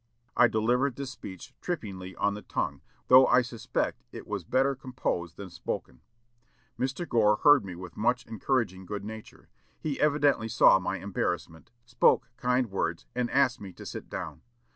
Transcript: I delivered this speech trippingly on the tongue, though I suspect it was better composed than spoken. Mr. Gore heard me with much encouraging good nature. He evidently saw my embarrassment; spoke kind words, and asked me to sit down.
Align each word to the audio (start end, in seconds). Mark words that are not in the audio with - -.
I 0.35 0.47
delivered 0.47 0.95
this 0.95 1.11
speech 1.11 1.53
trippingly 1.61 2.15
on 2.15 2.33
the 2.33 2.41
tongue, 2.41 2.81
though 3.07 3.27
I 3.27 3.43
suspect 3.43 4.03
it 4.11 4.25
was 4.25 4.43
better 4.43 4.73
composed 4.73 5.37
than 5.37 5.51
spoken. 5.51 6.01
Mr. 6.79 7.07
Gore 7.07 7.35
heard 7.43 7.63
me 7.63 7.75
with 7.75 7.95
much 7.95 8.25
encouraging 8.25 8.87
good 8.87 9.05
nature. 9.05 9.47
He 9.79 10.01
evidently 10.01 10.47
saw 10.47 10.79
my 10.79 10.97
embarrassment; 10.97 11.69
spoke 11.85 12.31
kind 12.37 12.71
words, 12.71 13.05
and 13.13 13.29
asked 13.29 13.61
me 13.61 13.71
to 13.73 13.85
sit 13.85 14.09
down. 14.09 14.41